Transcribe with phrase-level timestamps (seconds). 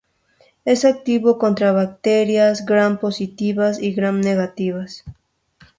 [0.65, 5.03] Es activo contra bacterias Gram positivas y Gram negativas.